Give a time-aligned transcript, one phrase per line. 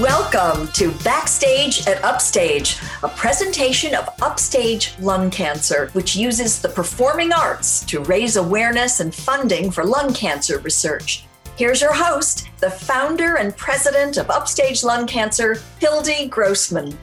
[0.00, 7.32] Welcome to Backstage at Upstage, a presentation of upstage lung cancer, which uses the performing
[7.32, 11.24] arts to raise awareness and funding for lung cancer research.
[11.56, 16.96] Here's your host, the founder and president of Upstage Lung Cancer, Hildy Grossman.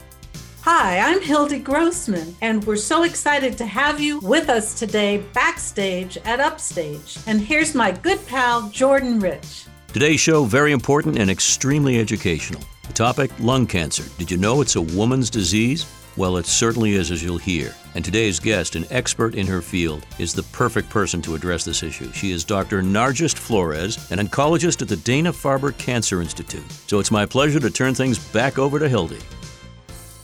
[0.62, 6.16] Hi, I'm Hildy Grossman, and we're so excited to have you with us today backstage
[6.24, 7.18] at Upstage.
[7.26, 9.66] And here's my good pal, Jordan Rich.
[9.92, 12.62] Today's show, very important and extremely educational.
[12.86, 14.04] The topic lung cancer.
[14.16, 15.86] Did you know it's a woman's disease?
[16.16, 17.74] Well, it certainly is, as you'll hear.
[17.94, 21.82] And today's guest, an expert in her field, is the perfect person to address this
[21.82, 22.10] issue.
[22.12, 22.82] She is Dr.
[22.82, 26.70] Narjust Flores, an oncologist at the Dana Farber Cancer Institute.
[26.86, 29.18] So it's my pleasure to turn things back over to Hildy.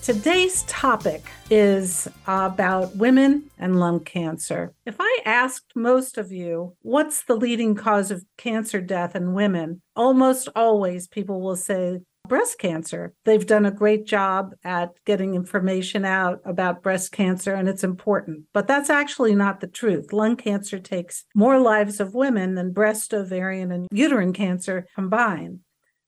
[0.02, 4.72] Today's topic is about women and lung cancer.
[4.86, 9.82] If I asked most of you, what's the leading cause of cancer death in women?
[9.94, 13.14] Almost always people will say breast cancer.
[13.24, 18.44] They've done a great job at getting information out about breast cancer, and it's important.
[18.52, 20.12] But that's actually not the truth.
[20.12, 25.60] Lung cancer takes more lives of women than breast, ovarian, and uterine cancer combined.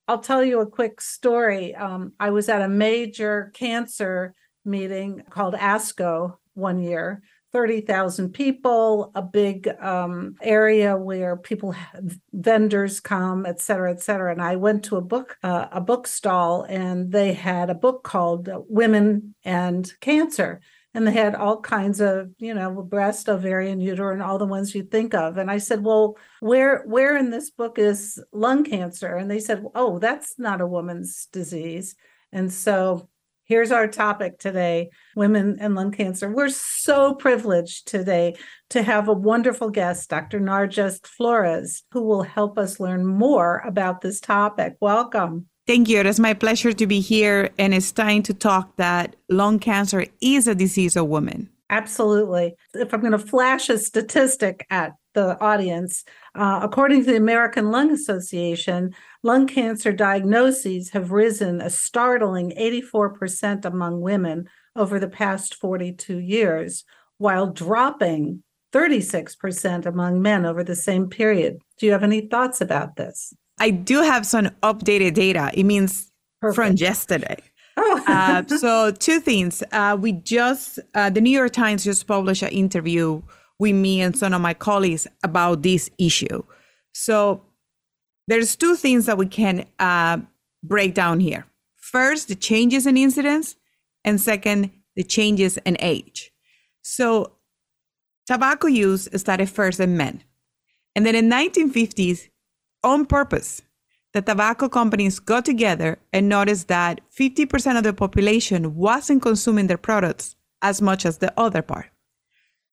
[0.06, 1.74] I'll tell you a quick story.
[1.74, 7.22] Um, I was at a major cancer meeting called ASCO one year.
[7.54, 14.32] 30,000 people, a big um, area where people, have, vendors come, et cetera, et cetera.
[14.32, 18.02] And I went to a book, uh, a book stall, and they had a book
[18.02, 20.60] called Women and Cancer.
[20.94, 24.84] And they had all kinds of you know breast ovarian uterine all the ones you
[24.84, 25.38] think of.
[25.38, 29.16] And i said well where where in this book is lung cancer?
[29.16, 31.96] And they said oh that's not a woman's disease.
[32.30, 33.08] And so
[33.44, 38.34] here's our topic today women and lung cancer we're so privileged today
[38.70, 44.00] to have a wonderful guest dr narjust flores who will help us learn more about
[44.00, 45.98] this topic welcome Thank you.
[45.98, 47.48] It is my pleasure to be here.
[47.58, 51.48] And it's time to talk that lung cancer is a disease of women.
[51.70, 52.54] Absolutely.
[52.74, 56.04] If I'm going to flash a statistic at the audience,
[56.34, 63.64] uh, according to the American Lung Association, lung cancer diagnoses have risen a startling 84%
[63.64, 66.84] among women over the past 42 years,
[67.18, 68.42] while dropping
[68.72, 71.58] 36% among men over the same period.
[71.78, 73.32] Do you have any thoughts about this?
[73.60, 75.50] I do have some updated data.
[75.54, 76.10] It means
[76.40, 76.56] Perfect.
[76.56, 77.36] from yesterday.
[77.76, 78.00] Oh.
[78.06, 79.60] uh, so two things.
[79.72, 83.20] Uh, we just uh, the New York Times just published an interview
[83.64, 86.42] with me and some of my colleagues about this issue.
[86.92, 87.42] So
[88.28, 90.18] there's two things that we can uh,
[90.62, 91.46] break down here.
[91.76, 93.56] First, the changes in incidence,
[94.04, 96.30] and second, the changes in age.
[96.82, 97.32] So
[98.26, 100.22] tobacco use started first in men,
[100.94, 102.28] and then in 1950s
[102.82, 103.62] on purpose,
[104.12, 109.78] the tobacco companies got together and noticed that 50% of the population wasn't consuming their
[109.78, 111.86] products as much as the other part.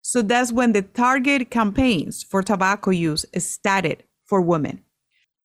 [0.02, 4.84] So that's when the target campaigns for tobacco use started for women.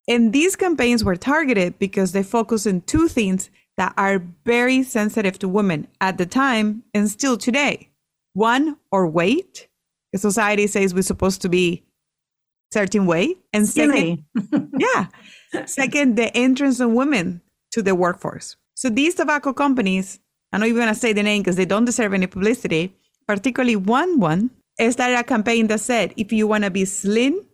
[0.08, 5.38] And these campaigns were targeted because they focus on two things that are very sensitive
[5.40, 7.90] to women at the time and still today.
[8.32, 9.68] One, or weight.
[10.12, 11.84] The society says we're supposed to be
[12.72, 13.36] certain way.
[13.52, 14.24] And second,
[14.78, 15.06] yeah.
[15.64, 17.40] Second, the entrance of women
[17.72, 18.56] to the workforce.
[18.74, 20.20] So these tobacco companies,
[20.52, 22.94] I'm not even gonna say the name because they don't deserve any publicity,
[23.26, 24.50] particularly one one,
[24.90, 27.44] started a campaign that said, if you wanna be slim,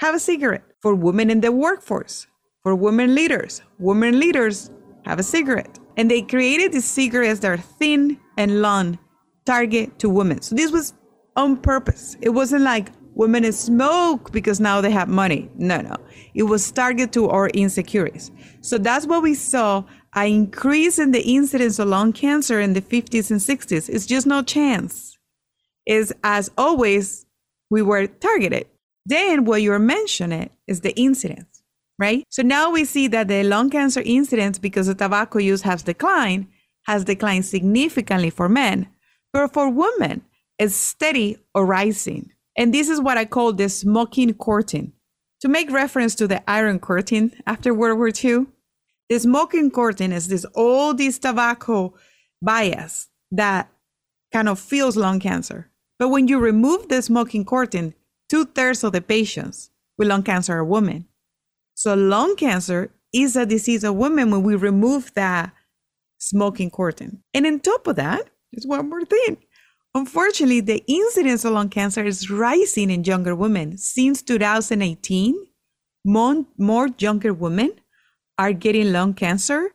[0.00, 0.64] have a cigarette.
[0.82, 2.26] For women in the workforce,
[2.62, 4.70] for women leaders, women leaders
[5.04, 5.78] have a cigarette.
[5.96, 8.98] And they created these cigarettes that are thin and long,
[9.46, 10.42] target to women.
[10.42, 10.92] So this was
[11.36, 12.16] on purpose.
[12.20, 15.50] It wasn't like women smoke because now they have money.
[15.56, 15.96] No, no.
[16.34, 18.30] It was targeted to our insecurities.
[18.60, 19.84] So that's what we saw
[20.16, 23.88] an increase in the incidence of lung cancer in the 50s and 60s.
[23.88, 25.18] It's just no chance.
[25.84, 27.26] Is as always,
[27.70, 28.66] we were targeted.
[29.04, 31.62] Then what you're mentioning is the incidence,
[31.98, 32.24] right?
[32.30, 36.48] So now we see that the lung cancer incidence, because the tobacco use has declined,
[36.86, 38.88] has declined significantly for men,
[39.32, 40.22] but for women,
[40.58, 42.32] it's steady or rising.
[42.56, 44.94] And this is what I call the smoking curtain.
[45.42, 48.46] To make reference to the Iron Curtain after World War II,
[49.08, 51.94] the smoking curtain is this all this tobacco
[52.42, 53.70] bias that
[54.32, 55.70] kind of feels lung cancer.
[55.98, 57.94] But when you remove the smoking curtain,
[58.28, 61.06] two thirds of the patients with lung cancer are women.
[61.74, 65.52] So lung cancer is a disease of women when we remove that
[66.18, 67.22] smoking curtain.
[67.32, 69.38] And on top of that, there's one more thing.
[69.94, 73.78] Unfortunately, the incidence of lung cancer is rising in younger women.
[73.78, 75.34] Since 2018,
[76.04, 77.72] more, more younger women
[78.38, 79.70] are getting lung cancer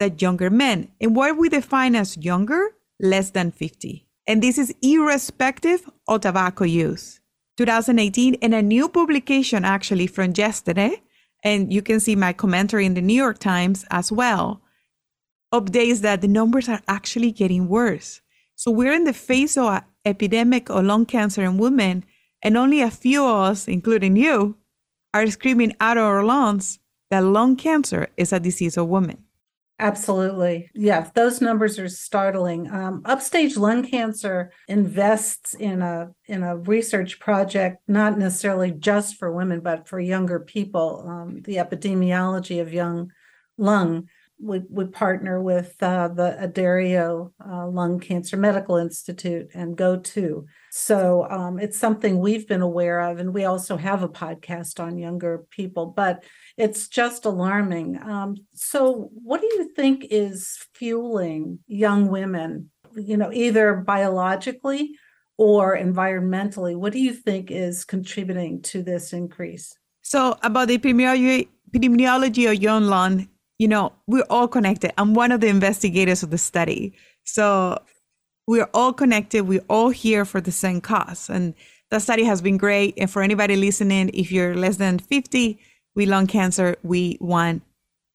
[0.00, 0.88] than younger men.
[1.00, 4.06] And what we define as younger, less than 50.
[4.26, 7.20] And this is irrespective of tobacco use.
[7.56, 11.02] 2018, in a new publication actually from yesterday,
[11.44, 14.62] and you can see my commentary in the New York Times as well,
[15.52, 18.20] updates that the numbers are actually getting worse.
[18.56, 22.04] So we're in the face of an epidemic of lung cancer in women,
[22.42, 24.56] and only a few of us, including you,
[25.12, 26.80] are screaming out of our lungs
[27.14, 29.18] that lung cancer is a disease of women.
[29.78, 30.70] Absolutely.
[30.74, 32.70] Yeah, those numbers are startling.
[32.70, 39.32] Um, upstage lung cancer invests in a in a research project, not necessarily just for
[39.32, 41.04] women, but for younger people.
[41.06, 43.10] Um, the epidemiology of young
[43.58, 44.08] lung
[44.40, 50.44] we, we partner with uh, the Addario uh, Lung Cancer Medical Institute and GO2.
[50.70, 53.18] So um, it's something we've been aware of.
[53.18, 56.24] And we also have a podcast on younger people, but
[56.56, 58.00] it's just alarming.
[58.02, 64.96] Um, so, what do you think is fueling young women, you know, either biologically
[65.36, 66.76] or environmentally?
[66.76, 69.76] What do you think is contributing to this increase?
[70.02, 73.28] So, about the epidemiology, of young lung
[73.58, 74.92] you know, we're all connected.
[74.98, 76.92] I'm one of the investigators of the study.
[77.24, 77.78] So
[78.46, 79.42] we're all connected.
[79.42, 81.30] We're all here for the same cause.
[81.30, 81.54] And
[81.90, 82.94] the study has been great.
[82.98, 85.58] And for anybody listening, if you're less than 50
[85.94, 87.62] with lung cancer, we want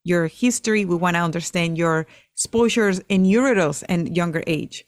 [0.04, 0.84] your history.
[0.84, 4.84] We want to understand your exposures in utero and younger age.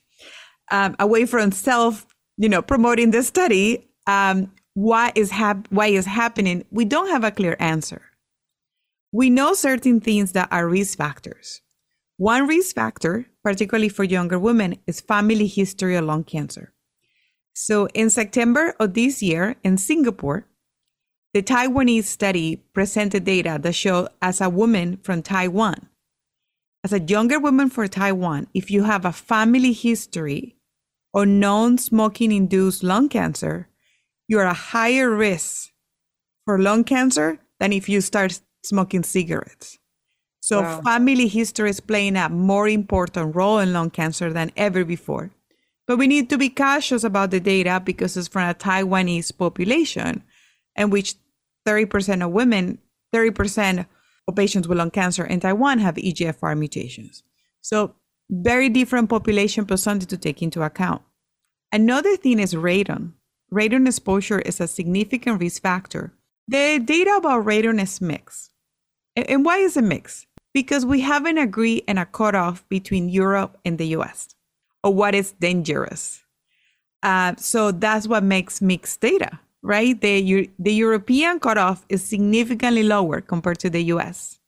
[0.71, 2.06] Um, away from self,
[2.39, 6.65] you know, promoting the study, um, why is hap- why is happening?
[6.71, 8.03] We don't have a clear answer
[9.12, 11.61] we know certain things that are risk factors.
[12.17, 16.73] One risk factor, particularly for younger women, is family history of lung cancer.
[17.53, 20.47] So, in September of this year in Singapore,
[21.34, 25.88] the Taiwanese study presented data that showed as a woman from Taiwan,
[26.84, 30.56] as a younger woman for Taiwan, if you have a family history
[31.12, 33.69] or non smoking induced lung cancer,
[34.26, 35.70] you're a higher risk
[36.44, 39.78] for lung cancer than if you start smoking cigarettes.
[40.40, 40.81] So wow.
[40.81, 45.31] family history is playing a more important role in lung cancer than ever before.
[45.87, 50.25] But we need to be cautious about the data because it's from a Taiwanese population,
[50.75, 51.14] in which
[51.67, 52.79] 30% of women,
[53.14, 53.87] 30%
[54.29, 57.23] of patients with lung cancer in Taiwan have EGFR mutations.
[57.61, 57.94] So
[58.31, 61.03] very different population, but something to take into account.
[61.70, 63.12] Another thing is radon.
[63.53, 66.12] Radon exposure is a significant risk factor.
[66.49, 68.50] The data about radon is mixed.
[69.17, 70.26] And why is it mixed?
[70.55, 74.35] Because we haven't agreed on a cutoff between Europe and the US
[74.82, 76.23] or what is dangerous.
[77.03, 80.00] Uh, so that's what makes mixed data, right?
[80.00, 84.38] The, the European cutoff is significantly lower compared to the US.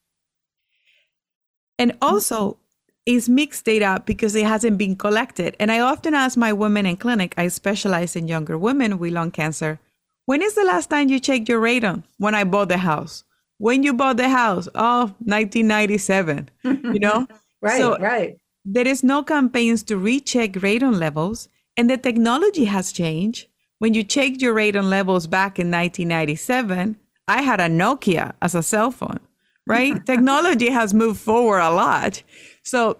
[1.77, 2.57] And also,
[3.05, 5.55] it's mixed data because it hasn't been collected.
[5.59, 9.31] And I often ask my women in clinic, I specialize in younger women with lung
[9.31, 9.79] cancer,
[10.25, 12.03] when is the last time you checked your radon?
[12.17, 13.23] When I bought the house
[13.57, 17.27] when you bought the house oh 1997 you know
[17.61, 21.47] right so right there is no campaigns to recheck radon levels
[21.77, 23.47] and the technology has changed
[23.79, 28.63] when you checked your radon levels back in 1997 i had a nokia as a
[28.63, 29.19] cell phone
[29.67, 32.21] right technology has moved forward a lot
[32.63, 32.97] so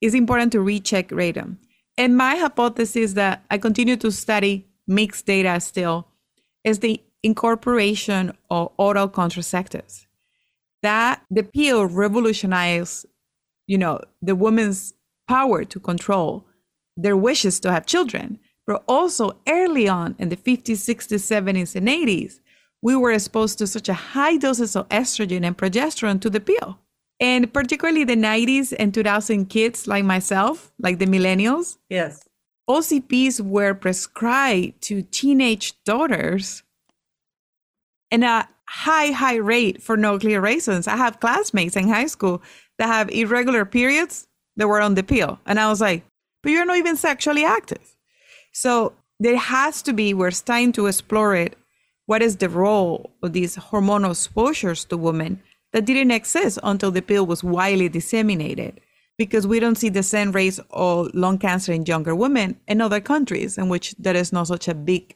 [0.00, 1.56] it's important to recheck radon
[1.96, 6.08] and my hypothesis that i continue to study mixed data still
[6.64, 10.06] is the incorporation of oral contraceptives.
[10.82, 13.06] That the pill revolutionized,
[13.66, 14.94] you know, the woman's
[15.28, 16.46] power to control
[16.96, 18.38] their wishes to have children.
[18.68, 22.40] But also early on in the 50s, 60s, 70s, and 80s,
[22.82, 26.78] we were exposed to such a high doses of estrogen and progesterone to the pill.
[27.18, 31.78] And particularly the 90s and 2000 kids like myself, like the millennials.
[31.88, 32.28] Yes.
[32.68, 36.62] OCPs were prescribed to teenage daughters
[38.10, 40.86] in a high, high rate for no clear reasons.
[40.86, 42.42] I have classmates in high school
[42.78, 45.40] that have irregular periods that were on the pill.
[45.46, 46.04] And I was like,
[46.42, 47.96] but you're not even sexually active.
[48.60, 51.56] So there has to be, we're starting to explore it.
[52.06, 55.40] What is the role of these hormonal exposures to women
[55.72, 58.80] that didn't exist until the pill was widely disseminated?
[59.16, 63.00] Because we don't see the same rates of lung cancer in younger women in other
[63.00, 65.14] countries in which there is not such a big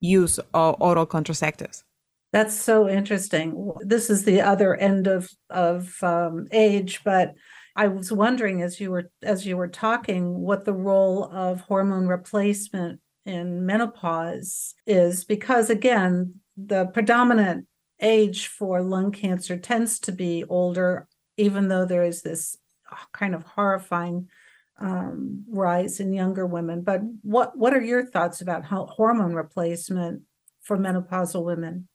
[0.00, 1.84] use of oral contraceptives.
[2.32, 3.74] That's so interesting.
[3.82, 7.34] This is the other end of of um, age, but
[7.74, 12.06] I was wondering as you were as you were talking what the role of hormone
[12.06, 17.66] replacement in menopause is, because again, the predominant
[18.00, 22.56] age for lung cancer tends to be older, even though there is this
[23.12, 24.28] kind of horrifying
[24.78, 26.82] um, rise in younger women.
[26.82, 30.22] But what what are your thoughts about hormone replacement
[30.60, 31.88] for menopausal women?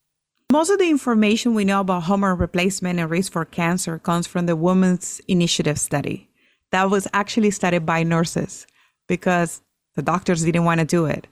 [0.49, 4.45] Most of the information we know about hormone replacement and risk for cancer comes from
[4.45, 6.29] the Women's Initiative study.
[6.71, 8.65] That was actually studied by nurses
[9.09, 9.61] because
[9.95, 11.27] the doctors didn't want to do it.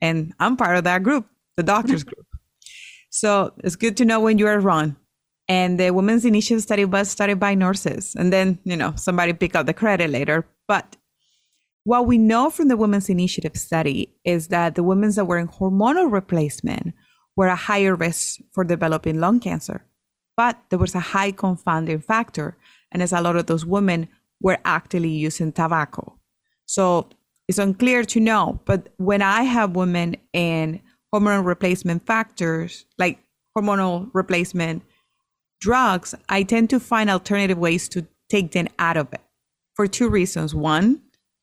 [0.00, 2.26] And I'm part of that group, the doctors group.
[3.08, 4.96] So it's good to know when you are wrong.
[5.48, 8.14] And the Women's Initiative study was studied by nurses.
[8.14, 10.46] And then, you know, somebody pick up the credit later.
[10.68, 10.96] But
[11.84, 15.48] what we know from the Women's Initiative study is that the women that were in
[15.48, 16.94] hormonal replacement
[17.36, 19.84] were a higher risk for developing lung cancer.
[20.36, 22.56] But there was a high confounding factor,
[22.90, 24.08] and as a lot of those women
[24.40, 26.18] were actively using tobacco.
[26.66, 27.08] So
[27.48, 28.60] it's unclear to know.
[28.64, 30.80] But when I have women in
[31.12, 33.18] hormone replacement factors, like
[33.56, 34.82] hormonal replacement
[35.60, 39.20] drugs, I tend to find alternative ways to take them out of it
[39.74, 40.54] for two reasons.
[40.54, 41.02] One,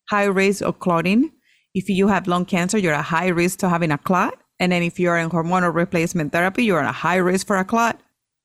[0.10, 1.32] high risk of clotting.
[1.74, 4.38] If you have lung cancer, you're at high risk to having a clot.
[4.60, 7.66] And then if you're in hormonal replacement therapy, you're at a high risk for a
[7.66, 8.00] clot.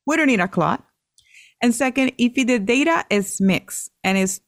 [0.05, 0.83] We don't need a clot.
[1.61, 4.41] And second, if the data is mixed and is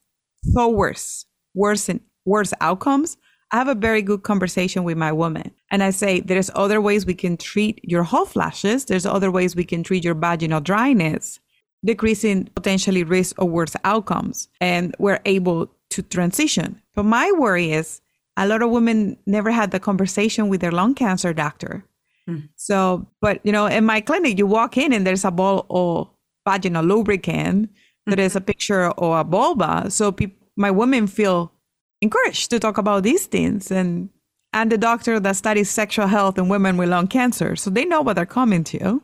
[0.52, 3.16] so worse, worse and worse outcomes,
[3.52, 5.52] I have a very good conversation with my woman.
[5.70, 8.86] And I say, there's other ways we can treat your hot flashes.
[8.86, 11.38] There's other ways we can treat your vaginal dryness,
[11.84, 14.48] decreasing potentially risk of worse outcomes.
[14.60, 16.80] And we're able to transition.
[16.94, 18.00] But my worry is
[18.36, 21.84] a lot of women never had the conversation with their lung cancer doctor.
[22.28, 22.48] Mm.
[22.56, 26.08] So, but you know, in my clinic, you walk in and there's a ball of
[26.48, 27.70] vaginal lubricant.
[28.06, 29.90] There is a picture or a vulva.
[29.90, 31.52] So pe- my women feel
[32.00, 34.08] encouraged to talk about these things and
[34.52, 37.56] and the doctor that studies sexual health in women with lung cancer.
[37.56, 39.02] So they know what they're coming to.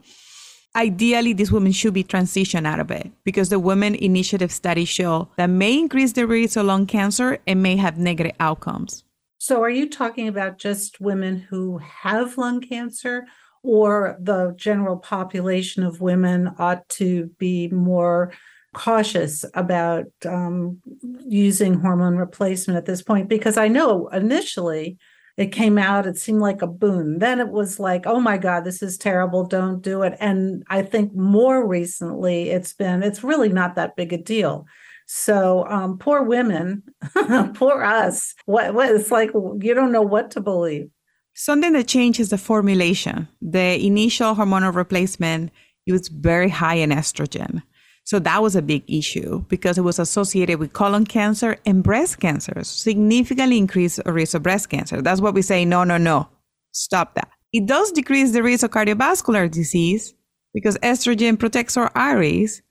[0.76, 5.28] Ideally, these women should be transitioned out of it because the Women Initiative studies show
[5.36, 9.04] that may increase the risk of lung cancer and may have negative outcomes.
[9.38, 13.26] So, are you talking about just women who have lung cancer,
[13.62, 18.32] or the general population of women ought to be more
[18.74, 20.78] cautious about um,
[21.26, 24.98] using hormone replacement at this point because I know initially
[25.36, 27.18] it came out, it seemed like a boon.
[27.18, 30.16] Then it was like, oh my God, this is terrible, don't do it.
[30.18, 34.66] And I think more recently it's been, it's really not that big a deal.
[35.10, 36.82] So um, poor women,
[37.54, 38.34] poor us.
[38.44, 40.90] What, what it's like you don't know what to believe.
[41.34, 43.26] Something that changes the formulation.
[43.40, 45.50] The initial hormonal replacement
[45.86, 47.62] used very high in estrogen.
[48.04, 52.20] So that was a big issue because it was associated with colon cancer and breast
[52.20, 55.00] cancer, significantly increased risk of breast cancer.
[55.00, 56.28] That's what we say, no, no, no,
[56.72, 57.30] stop that.
[57.52, 60.14] It does decrease the risk of cardiovascular disease
[60.52, 62.62] because estrogen protects our arteries.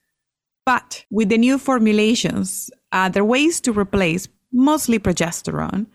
[0.68, 5.86] But with the new formulations, uh, there are ways to replace mostly progesterone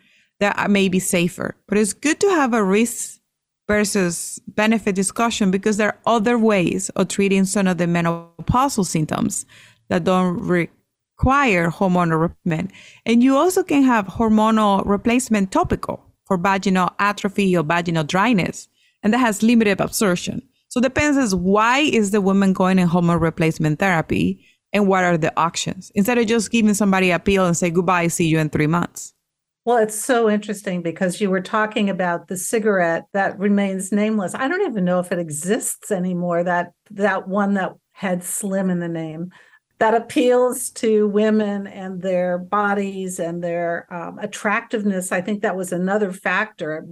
[0.41, 1.57] that may be safer.
[1.69, 3.21] But it's good to have a risk
[3.69, 9.45] versus benefit discussion because there are other ways of treating some of the menopausal symptoms
[9.91, 12.71] that don't require hormonal replacement.
[13.05, 18.69] And you also can have hormonal replacement topical for vaginal atrophy or vaginal dryness,
[19.02, 20.41] and that has limited absorption.
[20.69, 25.19] So depends as why is the woman going in hormone replacement therapy and what are
[25.19, 28.49] the options instead of just giving somebody a pill and say goodbye, see you in
[28.49, 29.14] three months.
[29.64, 34.35] Well, it's so interesting because you were talking about the cigarette that remains nameless.
[34.35, 36.43] I don't even know if it exists anymore.
[36.43, 39.31] That that one that had slim in the name
[39.83, 45.11] that appeals to women and their bodies and their um, attractiveness.
[45.11, 46.87] I think that was another factor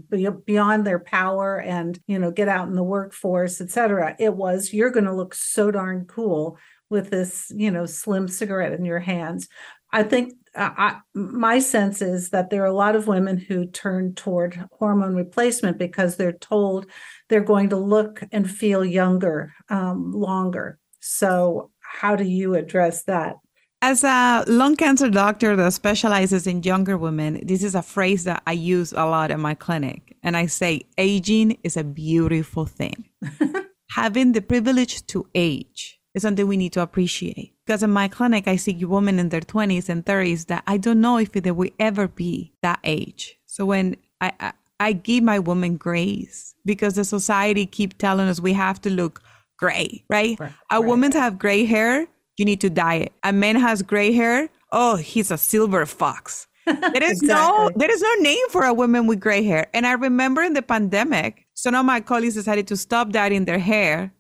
[0.45, 4.17] beyond their power and you know get out in the workforce, etc.
[4.19, 6.59] It was you're going to look so darn cool
[6.91, 9.49] with this you know slim cigarette in your hands.
[9.93, 14.15] I think I, my sense is that there are a lot of women who turn
[14.15, 16.87] toward hormone replacement because they're told
[17.29, 20.79] they're going to look and feel younger um, longer.
[21.01, 23.37] So, how do you address that?
[23.83, 28.43] As a lung cancer doctor that specializes in younger women, this is a phrase that
[28.47, 30.17] I use a lot in my clinic.
[30.23, 33.09] And I say, aging is a beautiful thing.
[33.93, 37.55] Having the privilege to age is something we need to appreciate.
[37.67, 41.01] Because in my clinic, I see women in their 20s and 30s that I don't
[41.01, 43.39] know if they will ever be that age.
[43.47, 48.41] So when I, I, I give my women grace because the society keep telling us
[48.41, 49.23] we have to look
[49.59, 50.39] gray, right?
[50.39, 50.87] right a right.
[50.87, 53.13] woman have gray hair, you need to dye it.
[53.23, 56.47] A man has gray hair, oh, he's a silver fox.
[56.67, 57.27] There is exactly.
[57.27, 59.67] no there is no name for a woman with gray hair.
[59.75, 63.59] And I remember in the pandemic, some of my colleagues decided to stop dyeing their
[63.59, 64.13] hair.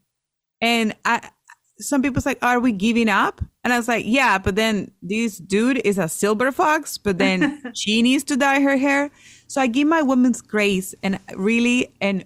[0.60, 1.30] And I
[1.80, 3.40] some people's like, are we giving up?
[3.64, 7.62] And I was like, yeah, but then this dude is a silver fox, but then
[7.74, 9.10] she needs to dye her hair.
[9.46, 12.24] So I give my women's grace and really and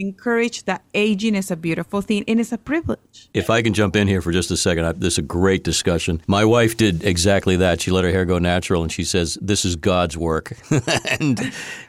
[0.00, 3.28] encourage that aging is a beautiful thing and it's a privilege.
[3.34, 5.62] If I can jump in here for just a second, I, this is a great
[5.62, 6.22] discussion.
[6.26, 7.80] My wife did exactly that.
[7.80, 10.52] She let her hair go natural and she says, This is God's work.
[10.70, 11.38] and,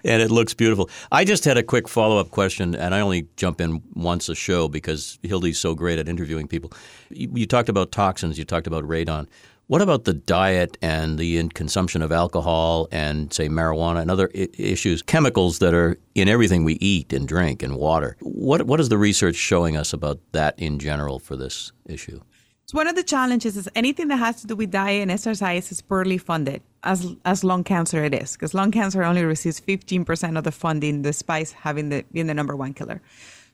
[0.03, 0.89] and it looks beautiful.
[1.12, 4.36] I just had a quick follow up question, and I only jump in once a
[4.36, 6.72] show because Hildy's so great at interviewing people.
[7.10, 9.27] You, you talked about toxins, you talked about radon.
[9.72, 14.50] What about the diet and the consumption of alcohol and, say, marijuana and other I-
[14.58, 18.18] issues, chemicals that are in everything we eat and drink and water?
[18.20, 22.20] What, what is the research showing us about that in general for this issue?
[22.66, 25.72] So one of the challenges is anything that has to do with diet and exercise
[25.72, 30.38] is poorly funded, as as lung cancer it is, because lung cancer only receives 15%
[30.38, 33.01] of the funding, despite having the being the number one killer.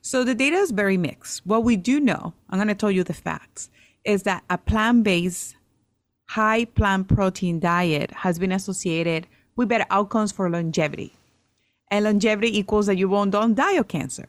[0.02, 1.46] So the data is very mixed.
[1.46, 3.70] What we do know, I'm going to tell you the facts,
[4.04, 5.54] is that a plant-based
[6.28, 11.14] high plant protein diet has been associated with better outcomes for longevity.
[11.90, 14.28] And longevity equals that you won't don't die of cancer.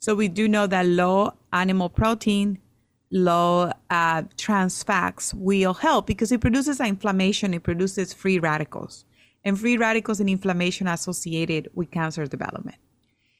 [0.00, 2.58] So we do know that low animal protein,
[3.10, 9.04] low uh, trans fats will help because it produces inflammation, it produces free radicals.
[9.44, 12.78] And free radicals and inflammation associated with cancer development.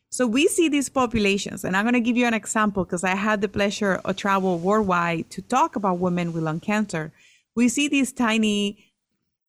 [0.08, 3.16] So we see these populations, and I'm going to give you an example because I
[3.16, 7.12] had the pleasure of travel worldwide to talk about women with lung cancer
[7.56, 8.92] we see these tiny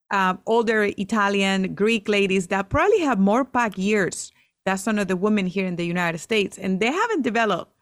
[0.10, 4.32] uh, older Italian, Greek ladies that probably have more pack years
[4.66, 7.74] than some of the women here in the United States, and they haven't developed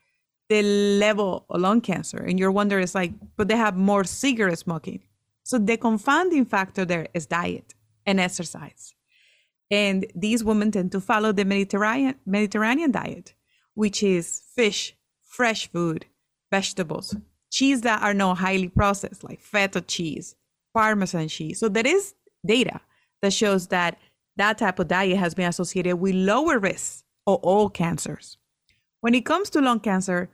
[0.49, 2.17] the level of lung cancer.
[2.17, 5.03] And your wonder is like, but they have more cigarette smoking.
[5.43, 7.73] So the confounding factor there is diet
[8.05, 8.93] and exercise.
[9.71, 13.33] And these women tend to follow the Mediterranean Mediterranean diet,
[13.73, 16.05] which is fish, fresh food,
[16.51, 17.15] vegetables,
[17.51, 20.35] cheese that are not highly processed, like feta cheese,
[20.73, 21.59] Parmesan cheese.
[21.59, 22.13] So there is
[22.45, 22.81] data
[23.21, 23.97] that shows that
[24.37, 28.37] that type of diet has been associated with lower risks of all cancers.
[29.01, 30.29] When it comes to lung cancer,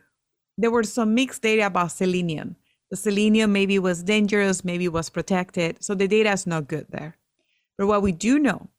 [0.58, 2.56] there were some mixed data about selenium.
[2.90, 5.84] The selenium maybe was dangerous, maybe was protected.
[5.84, 7.18] So the data is not good there.
[7.78, 8.70] But what we do know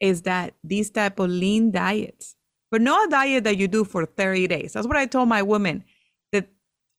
[0.00, 2.36] is that these type of lean diets,
[2.70, 4.72] but not a diet that you do for 30 days.
[4.74, 5.84] That's what I told my women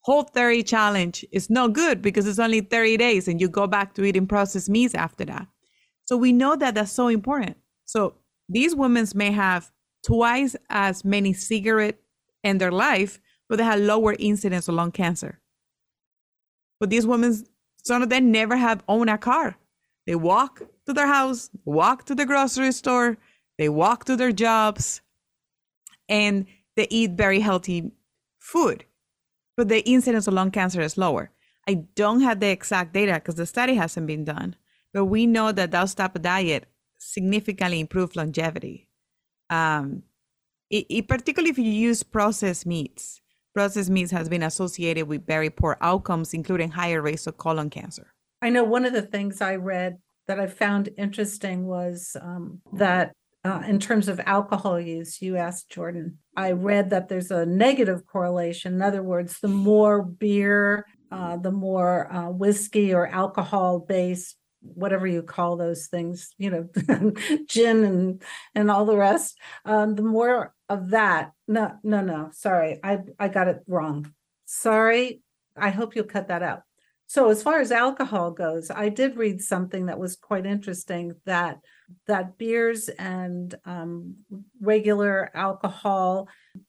[0.01, 3.93] whole 30 challenge is no good because it's only 30 days and you go back
[3.95, 5.47] to eating processed meats after that.
[6.05, 7.57] So we know that that's so important.
[7.85, 8.15] So
[8.47, 9.71] these women may have
[10.05, 12.01] twice as many cigarettes
[12.43, 15.39] in their life, but they have lower incidence of lung cancer.
[16.79, 17.45] But these women,
[17.83, 19.57] some of them never have owned a car.
[20.07, 23.17] They walk to their house, walk to the grocery store,
[23.57, 25.01] they walk to their jobs,
[26.07, 27.91] and they eat very healthy
[28.39, 28.85] food
[29.59, 31.31] but the incidence of lung cancer is lower.
[31.67, 34.55] I don't have the exact data because the study hasn't been done,
[34.93, 38.87] but we know that type of diet significantly improve longevity.
[39.49, 40.03] Um,
[40.69, 43.19] it, it, particularly if you use processed meats,
[43.53, 48.13] processed meats has been associated with very poor outcomes, including higher rates of colon cancer.
[48.41, 53.11] I know one of the things I read that I found interesting was um, that
[53.45, 56.17] uh, in terms of alcohol use, you asked Jordan.
[56.35, 58.73] I read that there's a negative correlation.
[58.73, 65.07] In other words, the more beer, uh, the more uh, whiskey or alcohol based, whatever
[65.07, 67.13] you call those things, you know,
[67.47, 68.23] gin and
[68.55, 69.37] and all the rest.
[69.63, 71.31] Um, the more of that.
[71.47, 72.29] No, no, no.
[72.33, 74.13] Sorry, I I got it wrong.
[74.45, 75.21] Sorry.
[75.55, 76.63] I hope you'll cut that out.
[77.07, 81.57] So as far as alcohol goes, I did read something that was quite interesting that
[82.07, 84.15] that beers and um,
[84.61, 86.27] regular alcohol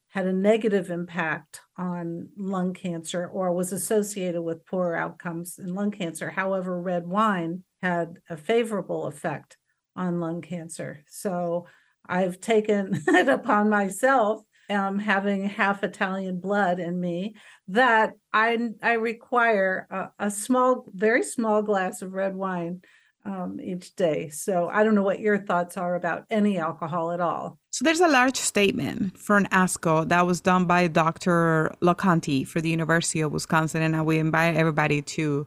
[0.09, 5.90] had a negative impact on lung cancer or was associated with poorer outcomes in lung
[5.90, 6.30] cancer.
[6.30, 9.56] However, red wine had a favorable effect
[9.94, 11.04] on lung cancer.
[11.09, 11.66] So
[12.06, 17.37] I've taken it upon myself, um, having half Italian blood in me,
[17.68, 22.83] that I I require a, a small, very small glass of red wine
[23.24, 24.30] um, each day.
[24.30, 27.59] So I don't know what your thoughts are about any alcohol at all.
[27.70, 31.74] So there's a large statement for an ASCO that was done by Dr.
[31.83, 35.46] LoConte for the University of Wisconsin, and I we invite everybody to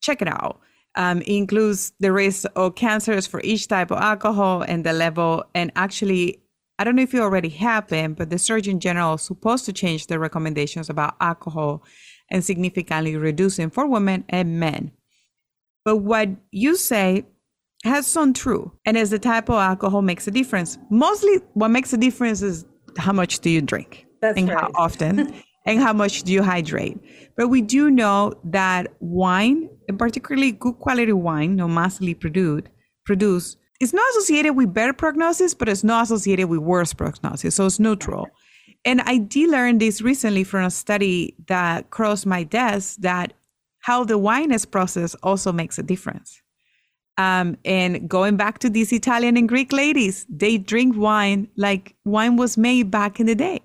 [0.00, 0.60] check it out.
[0.94, 5.44] Um, it includes the risk of cancers for each type of alcohol and the level.
[5.54, 6.42] And actually,
[6.78, 10.08] I don't know if it already happened, but the Surgeon General is supposed to change
[10.08, 11.82] the recommendations about alcohol
[12.30, 14.92] and significantly reducing for women and men
[15.84, 17.24] but what you say
[17.84, 18.72] has some true.
[18.84, 20.78] And as the type of alcohol makes a difference.
[20.90, 22.64] Mostly what makes a difference is
[22.98, 24.58] how much do you drink That's and right.
[24.58, 25.34] how often.
[25.66, 26.98] and how much do you hydrate.
[27.36, 32.66] But we do know that wine, and particularly good quality wine, no massively produced,
[33.04, 37.54] produced, is not associated with better prognosis, but it's not associated with worse prognosis.
[37.54, 38.28] So it's neutral.
[38.84, 43.32] And I did learn this recently from a study that crossed my desk that
[43.82, 46.40] how the wine is processed also makes a difference.
[47.18, 52.36] Um, and going back to these Italian and Greek ladies, they drink wine like wine
[52.36, 53.60] was made back in the day.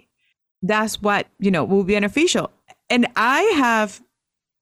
[0.61, 2.51] That's what, you know, will be beneficial.
[2.89, 4.01] And I have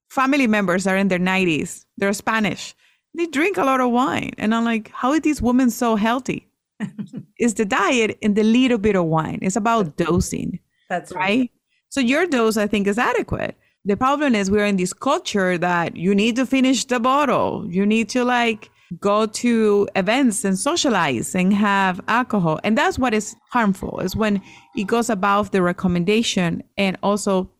[0.10, 2.76] family members that are in their 90s, they're Spanish.
[3.16, 4.34] They drink a lot of wine.
[4.38, 6.50] And I'm like, how are these women so healthy?
[7.38, 9.40] it's the diet and the little bit of wine.
[9.42, 10.60] It's about dosing.
[10.90, 11.22] That's right.
[11.22, 11.52] right.
[11.88, 13.56] So your dose, I think, is adequate.
[13.86, 17.68] The problem is we're in this culture that you need to finish the bottle.
[17.70, 22.60] You need to like go to events and socialize and have alcohol.
[22.64, 24.42] And that's what is harmful is when
[24.76, 27.52] it goes above the recommendation and also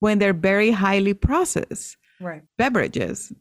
[0.00, 2.42] when they're very highly processed right.
[2.58, 3.32] beverages.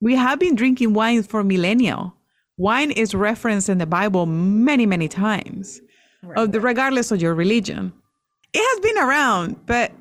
[0.00, 2.12] We have been drinking wine for millennia.
[2.58, 5.80] Wine is referenced in the Bible many, many times,
[6.22, 6.36] right.
[6.36, 7.92] of the, regardless of your religion.
[8.52, 9.92] It has been around, but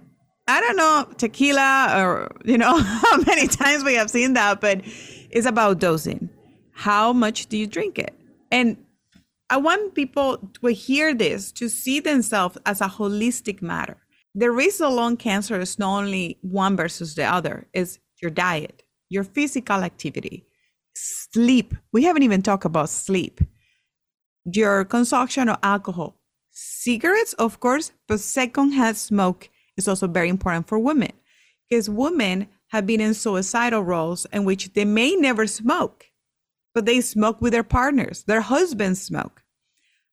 [0.52, 4.82] I don't know tequila or you know how many times we have seen that, but
[5.30, 6.30] it's about dosing.
[6.74, 8.14] How much do you drink it?
[8.52, 8.78] And
[9.50, 13.98] I want people to hear this to see themselves as a holistic matter.
[14.36, 18.84] The risk of lung cancer is not only one versus the other, it's your diet,
[19.10, 20.46] your physical activity,
[20.96, 21.76] sleep.
[21.94, 23.40] We haven't even talked about sleep,
[24.46, 26.18] your consumption of alcohol,
[26.52, 31.12] cigarettes, of course, but secondhand smoke is also very important for women
[31.70, 36.06] because women have been in suicidal roles in which they may never smoke,
[36.74, 39.44] but they smoke with their partners, their husbands smoke.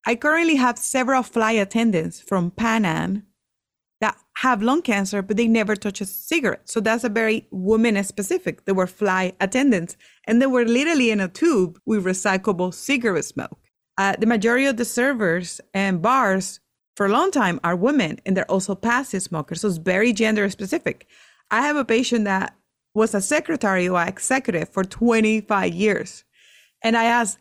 [0.07, 3.25] I currently have several flight attendants from Pan Am
[4.01, 6.69] that have lung cancer, but they never touch a cigarette.
[6.69, 8.65] So that's a very woman specific.
[8.65, 13.59] They were flight attendants and they were literally in a tube with recyclable cigarette smoke.
[13.97, 16.61] Uh, the majority of the servers and bars
[16.99, 19.61] for a long time are women and they're also passive smokers.
[19.61, 21.07] So it's very gender specific.
[21.49, 22.57] I have a patient that
[22.93, 26.25] was a secretary or executive for 25 years.
[26.83, 27.39] And I asked,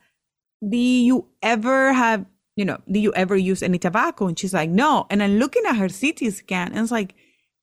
[0.62, 4.28] Do you ever have, you know, do you ever use any tobacco?
[4.28, 5.08] And she's like, No.
[5.10, 7.15] And I'm looking at her CT scan and it's like,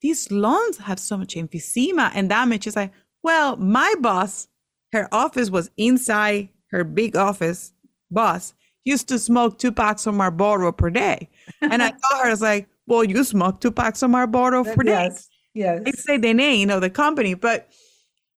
[0.03, 2.65] These lungs have so much emphysema and damage.
[2.65, 4.49] She's like, Well, my boss,
[4.93, 7.73] her office was inside her big office
[8.11, 8.53] boss
[8.85, 11.31] used to smoke two packs of Marlboro per day.
[11.61, 14.83] And I told her, I was like, well, you smoke two packs of Marlboro per
[14.83, 14.93] day.
[14.93, 15.83] Yes, yes.
[15.85, 17.69] They say the name, you know, the company, but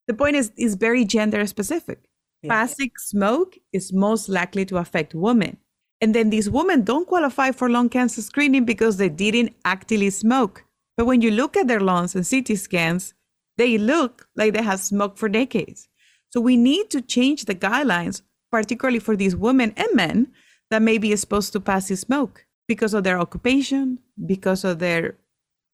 [0.07, 2.09] the point is, is very gender specific.
[2.43, 2.53] Yeah.
[2.53, 5.57] Passive smoke is most likely to affect women.
[6.01, 10.65] And then these women don't qualify for lung cancer screening because they didn't actively smoke.
[10.97, 13.15] But when you look at their lungs and CT scans,
[13.57, 15.89] they look like they have smoked for decades.
[16.31, 20.29] So we need to change the guidelines particularly for these women and men
[20.71, 25.17] that may be exposed to passive smoke because of their occupation, because of their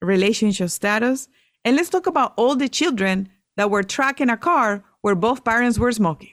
[0.01, 1.29] relationship status.
[1.65, 5.45] And let's talk about all the children that were tracked in a car where both
[5.45, 6.33] parents were smoking.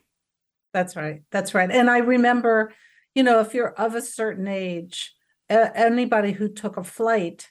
[0.73, 1.21] That's right.
[1.31, 1.69] That's right.
[1.71, 2.73] And I remember,
[3.15, 5.13] you know, if you're of a certain age,
[5.49, 7.49] anybody who took a flight,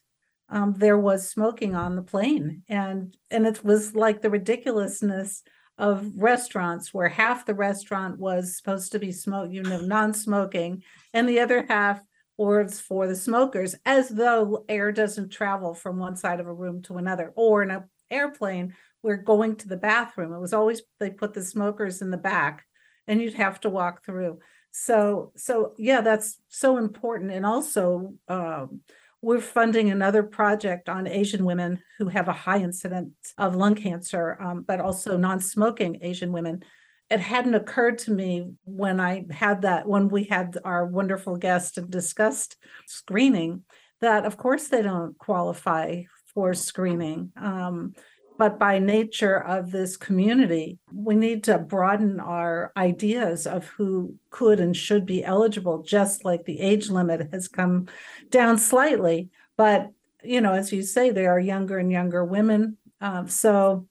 [0.49, 5.42] um, there was smoking on the plane, and and it was like the ridiculousness
[5.77, 11.29] of restaurants where half the restaurant was supposed to be smoke, you know, non-smoking, and
[11.29, 12.01] the other half
[12.38, 16.81] was for the smokers, as though air doesn't travel from one side of a room
[16.83, 20.33] to another, or in an airplane, we're going to the bathroom.
[20.33, 22.64] It was always they put the smokers in the back,
[23.07, 24.38] and you'd have to walk through.
[24.70, 28.14] So, so yeah, that's so important, and also.
[28.29, 28.81] Um,
[29.20, 34.40] we're funding another project on Asian women who have a high incidence of lung cancer,
[34.40, 36.62] um, but also non smoking Asian women.
[37.11, 41.79] It hadn't occurred to me when I had that, when we had our wonderful guest
[41.79, 43.62] and discussed screening,
[44.01, 46.03] that of course they don't qualify
[46.35, 47.33] for screening.
[47.37, 47.94] Um,
[48.38, 54.61] but by nature of this community, we need to broaden our ideas of who could
[54.61, 57.88] and should be eligible, just like the age limit has come
[58.31, 59.29] down slightly.
[59.57, 59.90] But,
[60.23, 62.77] you know, as you say, there are younger and younger women.
[63.01, 63.88] Um, so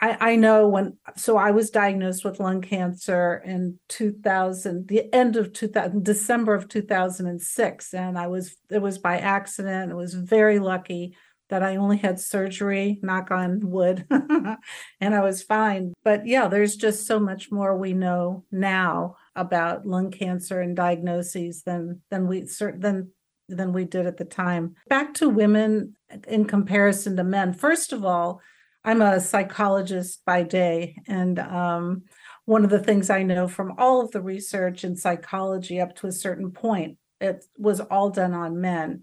[0.00, 5.36] I, I know when, so I was diagnosed with lung cancer in 2000, the end
[5.36, 7.94] of 2000, December of 2006.
[7.94, 9.90] And I was, it was by accident.
[9.90, 11.16] It was very lucky
[11.48, 15.94] that I only had surgery, knock on wood, and I was fine.
[16.04, 21.62] But yeah, there's just so much more we know now about lung cancer and diagnoses
[21.62, 23.12] than than we certain than
[23.48, 24.74] than we did at the time.
[24.88, 27.54] Back to women in comparison to men.
[27.54, 28.42] First of all,
[28.84, 32.02] I'm a psychologist by day, and um,
[32.44, 36.06] one of the things I know from all of the research in psychology up to
[36.06, 39.02] a certain point, it was all done on men.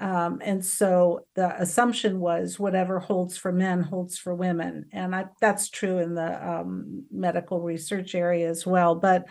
[0.00, 4.86] Um, and so the assumption was whatever holds for men holds for women.
[4.92, 8.94] And I, that's true in the um, medical research area as well.
[8.96, 9.24] But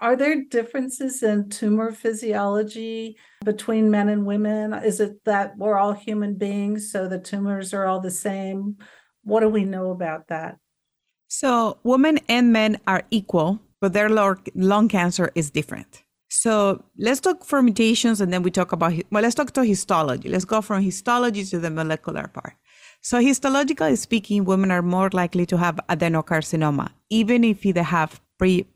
[0.00, 4.74] are there differences in tumor physiology between men and women?
[4.74, 8.76] Is it that we're all human beings, so the tumors are all the same?
[9.28, 10.58] What do we know about that?
[11.28, 16.02] So, women and men are equal, but their lung cancer is different.
[16.30, 20.30] So, let's talk for mutations and then we talk about, well, let's talk to histology.
[20.30, 22.54] Let's go from histology to the molecular part.
[23.02, 28.66] So, histologically speaking, women are more likely to have adenocarcinoma, even if they have pre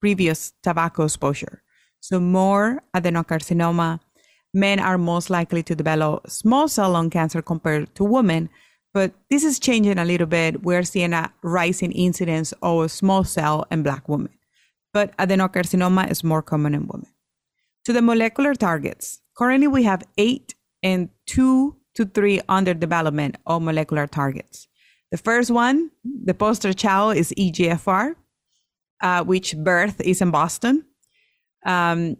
[0.00, 1.62] previous tobacco exposure.
[2.00, 4.00] So, more adenocarcinoma.
[4.56, 8.50] Men are most likely to develop small cell lung cancer compared to women,
[8.94, 10.62] but this is changing a little bit.
[10.62, 14.32] We're seeing a rising incidence of small cell in Black women,
[14.94, 17.08] but adenocarcinoma is more common in women.
[17.84, 23.60] To the molecular targets, currently we have eight and two to three under development of
[23.60, 24.68] molecular targets.
[25.10, 28.14] The first one, the poster child, is EGFR
[29.04, 30.84] uh, which birth is in Boston.
[31.64, 32.16] Um,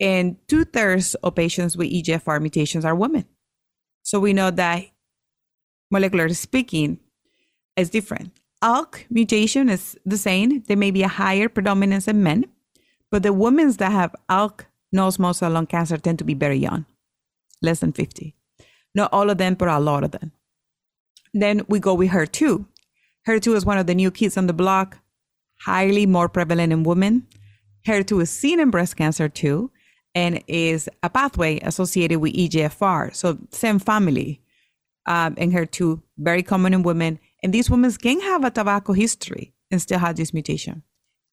[0.00, 3.26] and two thirds of patients with EGFR mutations are women.
[4.04, 4.84] So we know that
[5.92, 6.98] molecularly speaking
[7.76, 8.32] is different.
[8.62, 10.62] ALK mutation is the same.
[10.66, 12.46] There may be a higher predominance in men,
[13.10, 16.86] but the women that have ALK non-small cell lung cancer tend to be very young,
[17.62, 18.34] less than 50.
[18.94, 20.32] Not all of them, but a lot of them.
[21.34, 22.66] Then we go with HER2.
[23.28, 24.98] HER2 is one of the new kids on the block
[25.62, 27.26] highly more prevalent in women.
[27.86, 29.70] HER2 is seen in breast cancer too,
[30.14, 33.14] and is a pathway associated with EGFR.
[33.14, 34.40] So same family.
[35.08, 37.18] Um, and HER2, very common in women.
[37.42, 40.82] And these women can have a tobacco history and still have this mutation.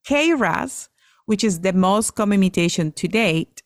[0.07, 0.87] KRAS,
[1.25, 3.63] which is the most common mutation to date,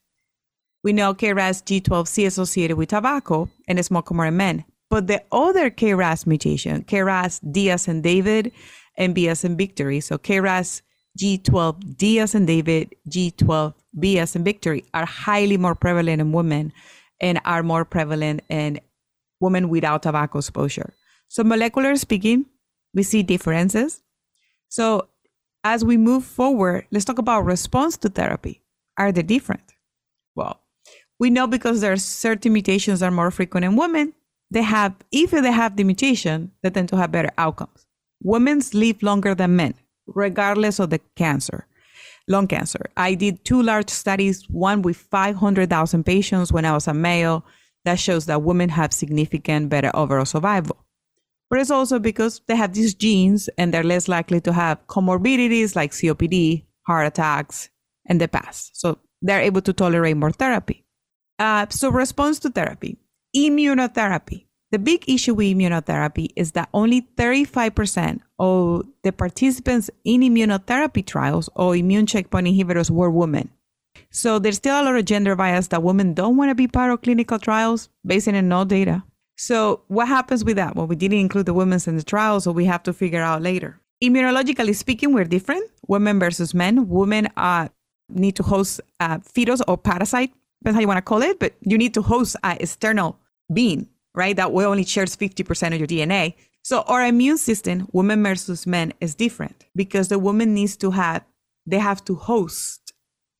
[0.84, 4.65] we know KRAS G12C associated with tobacco and it's more common in men.
[4.89, 8.52] But the other KRAS mutation, KRAS D as in David,
[8.98, 10.00] and Victory.
[10.00, 10.82] So KRAS
[11.22, 16.74] G12D as in David, G12V as in Victory are highly more prevalent in women
[17.22, 18.80] and are more prevalent in
[19.39, 20.93] women without tobacco exposure.
[21.28, 22.45] So, molecular speaking,
[22.93, 24.02] we see differences.
[24.67, 25.10] So,
[25.63, 28.62] as we move forward, let's talk about response to therapy.
[28.97, 29.73] Are they different?
[30.36, 30.62] Well,
[31.19, 34.13] we know because there are certain mutations that are more frequent in women,
[34.52, 37.86] they have, if they have the mutation, they tend to have better outcomes.
[38.23, 39.75] Women live longer than men,
[40.08, 41.67] regardless of the cancer,
[42.28, 42.89] lung cancer.
[42.97, 47.45] I did two large studies, one with 500,000 patients when I was a male,
[47.86, 50.78] that shows that women have significant better overall survival.
[51.50, 55.76] But it's also because they have these genes and they're less likely to have comorbidities
[55.76, 57.70] like COPD, heart attacks,
[58.06, 58.80] and the past.
[58.80, 60.86] So they're able to tolerate more therapy.
[61.39, 62.98] Uh, so, response to therapy,
[63.36, 64.46] immunotherapy.
[64.72, 71.50] The big issue with immunotherapy is that only 35% of the participants in immunotherapy trials
[71.56, 73.50] or immune checkpoint inhibitors were women.
[74.12, 76.91] So there's still a lot of gender bias that women don't want to be part
[76.91, 79.04] of clinical trials based on no data.
[79.38, 80.76] So what happens with that?
[80.76, 83.41] Well, we didn't include the women in the trial, so we have to figure out
[83.41, 83.80] later.
[84.04, 86.89] Immunologically speaking, we're different, women versus men.
[86.89, 87.69] Women uh,
[88.10, 91.54] need to host a fetus or parasite, depends how you want to call it, but
[91.62, 93.17] you need to host an external
[93.54, 93.88] being
[94.19, 94.36] right?
[94.36, 96.36] That we only shares 50% of your DNA.
[96.62, 101.24] So our immune system, women versus men, is different because the woman needs to have,
[101.65, 102.79] they have to host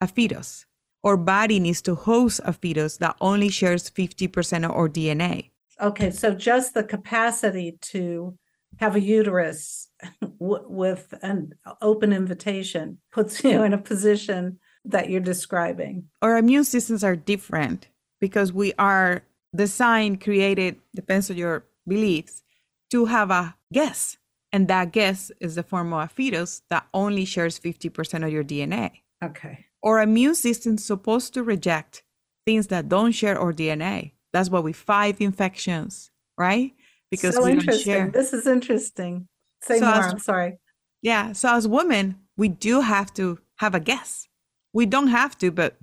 [0.02, 0.66] a fetus.
[1.04, 5.52] Our body needs to host a fetus that only shares 50% of our DNA.
[5.82, 8.38] Okay, so just the capacity to
[8.78, 9.90] have a uterus
[10.22, 16.06] w- with an open invitation puts you in a position that you're describing.
[16.22, 17.88] Our immune systems are different
[18.20, 19.24] because we are
[19.56, 22.44] designed, created depends on your beliefs
[22.92, 24.18] to have a guess
[24.52, 28.44] and that guess is the form of a fetus that only shares 50% of your
[28.44, 28.92] dna
[29.24, 32.04] okay our immune system's supposed to reject
[32.46, 36.74] things that don't share our dna that's why we fight infections right
[37.12, 37.94] because so we interesting.
[37.94, 39.28] don't share this is interesting
[39.64, 40.58] say so more as, i'm sorry
[41.02, 44.28] yeah so as women we do have to have a guess
[44.74, 45.78] we don't have to but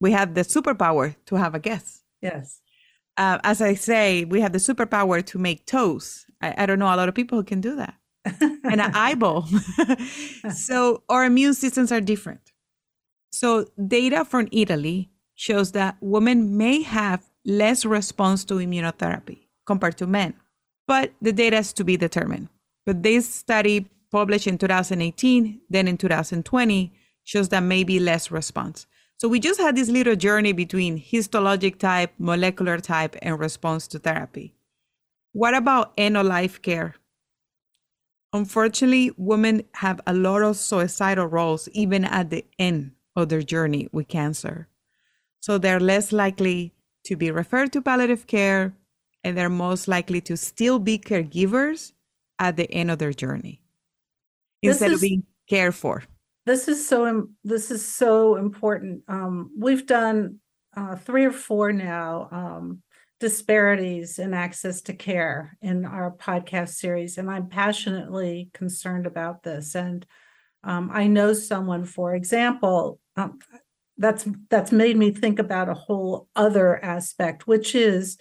[0.00, 2.60] we have the superpower to have a guess yes
[3.16, 6.26] uh, as I say, we have the superpower to make toes.
[6.42, 7.94] I, I don't know a lot of people who can do that.
[8.64, 9.48] and an eyeball.
[10.54, 12.45] so our immune systems are different.
[13.38, 19.40] So data from Italy shows that women may have less response to immunotherapy.
[19.66, 20.32] compared to men.
[20.86, 22.48] But the data is to be determined.
[22.86, 26.92] But this study published in 2018, then in 2020,
[27.24, 28.86] shows that maybe less response.
[29.18, 33.98] So we just had this little journey between histologic type, molecular type, and response to
[33.98, 34.54] therapy.
[35.32, 36.94] What about end of life care?
[38.32, 43.88] Unfortunately, women have a lot of suicidal roles even at the end of their journey
[43.92, 44.68] with cancer.
[45.40, 46.74] So they're less likely
[47.04, 48.74] to be referred to palliative care
[49.24, 51.92] and they're most likely to still be caregivers
[52.38, 53.60] at the end of their journey
[54.62, 56.04] instead is, of being cared for.
[56.44, 59.02] This is so this is so important.
[59.08, 60.38] Um, we've done
[60.76, 62.82] uh, three or four now um,
[63.18, 69.74] disparities in access to care in our podcast series, and I'm passionately concerned about this.
[69.74, 70.06] And
[70.62, 73.38] um, I know someone, for example, um,
[73.98, 78.18] that's that's made me think about a whole other aspect, which is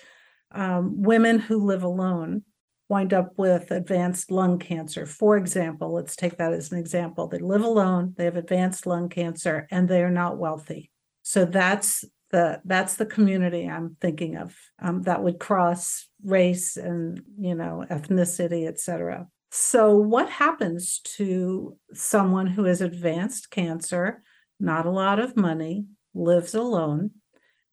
[0.51, 2.43] um, women who live alone
[2.87, 5.05] wind up with advanced lung cancer.
[5.05, 7.27] For example, let's take that as an example.
[7.27, 10.91] They live alone, they have advanced lung cancer, and they are not wealthy.
[11.23, 17.21] So that's the that's the community I'm thinking of um, that would cross race and
[17.39, 19.27] you know ethnicity, et cetera.
[19.51, 24.21] So what happens to someone who has advanced cancer,
[24.59, 27.11] not a lot of money, lives alone,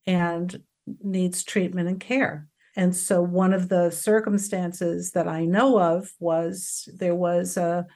[0.07, 0.63] and
[1.03, 2.49] needs treatment and care?
[2.75, 7.87] And so one of the circumstances that I know of was there was a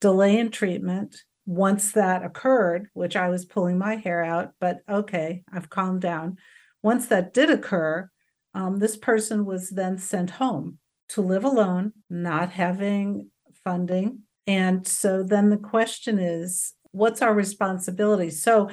[0.00, 1.16] delay in treatment.
[1.46, 6.38] Once that occurred, which I was pulling my hair out, but okay, I've calmed down.
[6.82, 8.10] Once that did occur,
[8.54, 10.78] um, this person was then sent home
[11.10, 13.30] to live alone, not having
[13.62, 14.20] funding.
[14.46, 18.30] And so then the question is, what's our responsibility?
[18.30, 18.70] So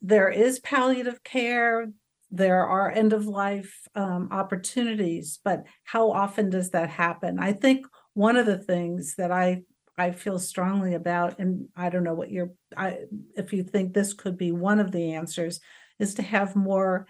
[0.00, 1.88] there is palliative care,
[2.30, 7.38] there are end of life um, opportunities, but how often does that happen?
[7.38, 9.62] I think one of the things that I
[9.96, 12.98] I feel strongly about, and I don't know what your I
[13.36, 15.60] if you think this could be one of the answers,
[15.98, 17.06] is to have more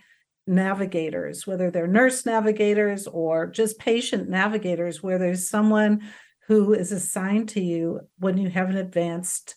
[0.46, 6.02] navigators, whether they're nurse navigators or just patient navigators, where there's someone
[6.48, 9.56] who is assigned to you when you have an advanced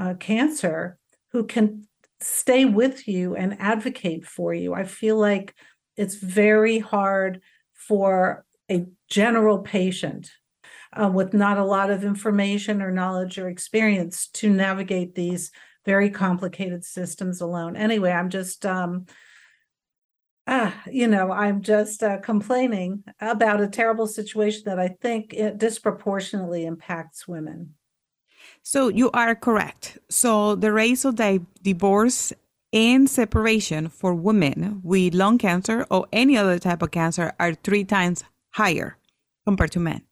[0.00, 0.98] uh, cancer
[1.32, 1.86] who can
[2.20, 4.72] stay with you and advocate for you.
[4.72, 5.54] I feel like
[5.96, 7.42] it's very hard
[7.74, 10.30] for a general patient
[10.92, 15.50] uh, with not a lot of information or knowledge or experience to navigate these
[15.84, 17.76] very complicated systems alone.
[17.76, 19.06] Anyway, I'm just, um,
[20.46, 25.58] ah, you know, I'm just uh, complaining about a terrible situation that I think it
[25.58, 27.74] disproportionately impacts women.
[28.62, 29.98] So you are correct.
[30.08, 32.32] So the rates of di- divorce
[32.72, 37.84] and separation for women with lung cancer or any other type of cancer are three
[37.84, 38.96] times higher
[39.44, 40.02] compared to men.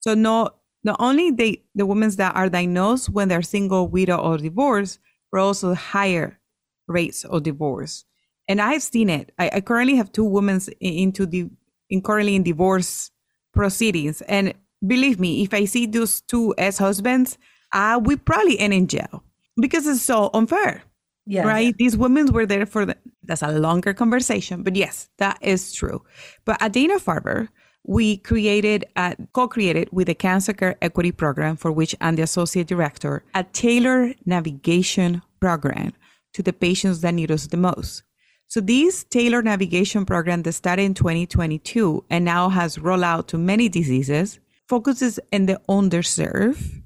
[0.00, 0.50] So no,
[0.84, 4.98] not only the the women that are diagnosed when they're single, widow, or divorced,
[5.32, 6.38] but also higher
[6.86, 8.04] rates of divorce.
[8.46, 9.32] And I've seen it.
[9.38, 11.48] I, I currently have two women into the
[11.88, 13.10] in currently in divorce
[13.54, 14.20] proceedings.
[14.22, 14.54] And
[14.86, 17.38] believe me, if I see those two ex-husbands,
[17.72, 19.22] uh, we probably end in jail
[19.60, 20.82] because it's so unfair.
[21.26, 21.42] Yeah.
[21.42, 21.76] Right?
[21.76, 26.04] These women were there for the, that's a longer conversation, but yes, that is true.
[26.44, 27.48] But at Dana Farber,
[27.84, 32.68] we created, uh, co-created with the Cancer Care Equity Program, for which I'm the associate
[32.68, 35.92] director, a tailored navigation program
[36.34, 38.02] to the patients that need us the most.
[38.48, 43.38] So this tailored navigation program that started in 2022 and now has rolled out to
[43.38, 46.82] many diseases focuses in the underserved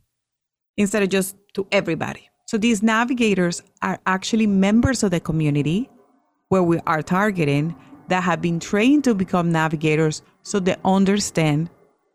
[0.80, 2.28] instead of just to everybody.
[2.46, 5.88] So these navigators are actually members of the community
[6.48, 7.76] where we are targeting
[8.08, 11.70] that have been trained to become navigators so they understand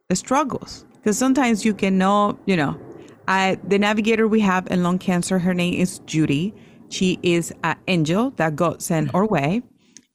[0.09, 0.85] the struggles.
[0.95, 2.77] Because sometimes you can know, you know,
[3.27, 6.53] I, the navigator we have in lung cancer, her name is Judy.
[6.89, 9.61] She is an angel that God sent our way.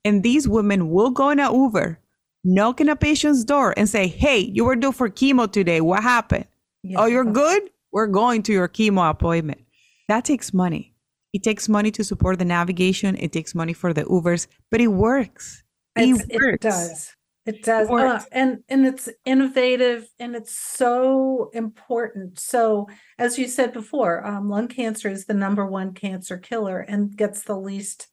[0.04, 1.98] And these women will go in an Uber,
[2.44, 5.80] knock on a patient's door and say, Hey, you were due for chemo today.
[5.80, 6.46] What happened?
[6.82, 6.98] Yes.
[7.00, 7.70] Oh, you're good?
[7.92, 9.62] We're going to your chemo appointment.
[10.08, 10.94] That takes money.
[11.32, 13.16] It takes money to support the navigation.
[13.16, 15.62] It takes money for the Ubers, but it works.
[15.96, 16.26] It, works.
[16.30, 17.16] it does.
[17.46, 17.88] It does.
[17.88, 22.38] It uh, and and it's innovative and it's so important.
[22.38, 22.88] So
[23.18, 27.42] as you said before, um, lung cancer is the number one cancer killer and gets
[27.42, 28.08] the least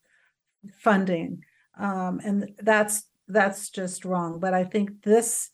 [0.79, 1.43] funding.
[1.77, 4.39] Um, and that's that's just wrong.
[4.39, 5.49] But I think this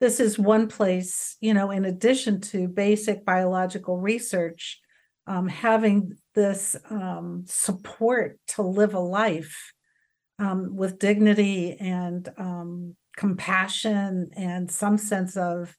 [0.00, 4.80] this is one place, you know, in addition to basic biological research,
[5.26, 9.72] um, having this um, support to live a life
[10.38, 15.74] um, with dignity and um, compassion and some sense of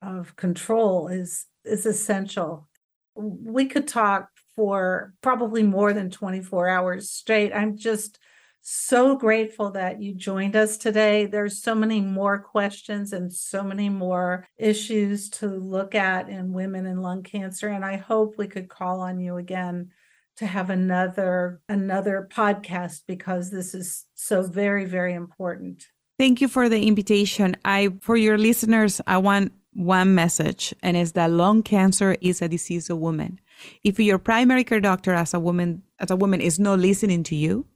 [0.00, 2.68] of control is is essential.
[3.14, 7.52] We could talk for probably more than 24 hours straight.
[7.52, 8.18] I'm just
[8.60, 11.26] so grateful that you joined us today.
[11.26, 16.86] There's so many more questions and so many more issues to look at in women
[16.86, 19.90] and lung cancer and I hope we could call on you again
[20.36, 25.86] to have another another podcast because this is so very very important.
[26.18, 27.56] Thank you for the invitation.
[27.64, 32.48] I for your listeners, I want one message and it's that lung cancer is a
[32.48, 33.40] disease of women.
[33.82, 37.36] If your primary care doctor as a woman as a woman is not listening to
[37.36, 37.66] you,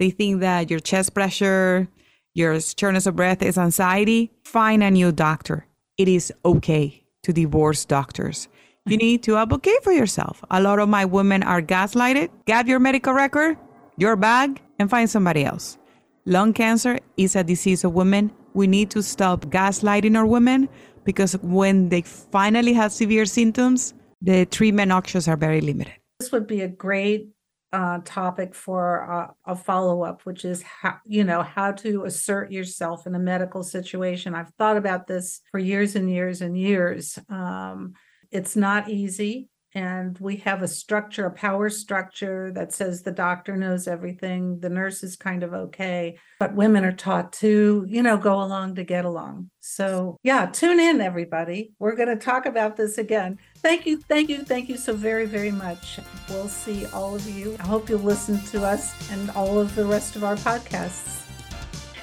[0.00, 1.86] they think that your chest pressure,
[2.34, 5.66] your shortness of breath is anxiety, find a new doctor.
[5.98, 8.48] It is okay to divorce doctors.
[8.86, 10.42] You need to advocate for yourself.
[10.50, 12.30] A lot of my women are gaslighted.
[12.46, 13.58] Get your medical record,
[13.98, 15.76] your bag, and find somebody else.
[16.24, 18.32] Lung cancer is a disease of women.
[18.54, 20.70] We need to stop gaslighting our women
[21.04, 23.92] because when they finally have severe symptoms,
[24.22, 25.92] the treatment options are very limited.
[26.20, 27.28] This would be a great
[27.72, 32.50] uh, topic for uh, a follow up, which is how you know how to assert
[32.50, 34.34] yourself in a medical situation.
[34.34, 37.18] I've thought about this for years and years and years.
[37.28, 37.94] Um,
[38.30, 39.48] it's not easy.
[39.74, 44.68] And we have a structure, a power structure that says the doctor knows everything, the
[44.68, 48.84] nurse is kind of okay, but women are taught to, you know, go along to
[48.84, 49.50] get along.
[49.60, 51.72] So, yeah, tune in, everybody.
[51.78, 53.38] We're going to talk about this again.
[53.58, 56.00] Thank you, thank you, thank you so very, very much.
[56.28, 57.56] We'll see all of you.
[57.60, 61.26] I hope you'll listen to us and all of the rest of our podcasts.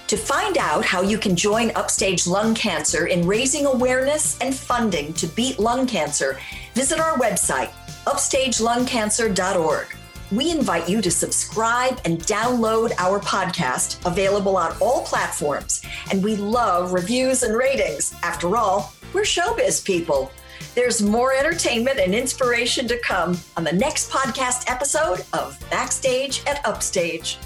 [0.08, 5.12] To find out how you can join Upstage Lung Cancer in raising awareness and funding
[5.16, 6.40] to beat lung cancer,
[6.78, 7.72] visit our website,
[8.06, 9.88] upstagelungcancer.org.
[10.32, 15.82] We invite you to subscribe and download our podcast, available on all platforms.
[16.12, 18.14] And we love reviews and ratings.
[18.22, 20.32] After all, we're showbiz people.
[20.76, 26.64] There's more entertainment and inspiration to come on the next podcast episode of Backstage at
[26.64, 27.40] Upstage.